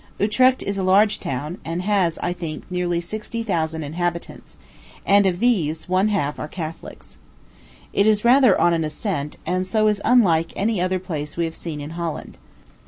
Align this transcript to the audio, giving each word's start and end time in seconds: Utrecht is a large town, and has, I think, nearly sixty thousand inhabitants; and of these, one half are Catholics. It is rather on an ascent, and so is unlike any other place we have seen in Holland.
Utrecht 0.19 0.63
is 0.63 0.79
a 0.79 0.83
large 0.83 1.19
town, 1.19 1.59
and 1.63 1.83
has, 1.83 2.17
I 2.23 2.33
think, 2.33 2.63
nearly 2.71 2.99
sixty 2.99 3.43
thousand 3.43 3.83
inhabitants; 3.83 4.57
and 5.05 5.27
of 5.27 5.39
these, 5.39 5.87
one 5.87 6.07
half 6.07 6.39
are 6.39 6.47
Catholics. 6.47 7.19
It 7.93 8.07
is 8.07 8.25
rather 8.25 8.59
on 8.59 8.73
an 8.73 8.83
ascent, 8.83 9.37
and 9.45 9.67
so 9.67 9.85
is 9.85 10.01
unlike 10.03 10.53
any 10.55 10.81
other 10.81 10.97
place 10.97 11.37
we 11.37 11.45
have 11.45 11.55
seen 11.55 11.79
in 11.79 11.91
Holland. 11.91 12.39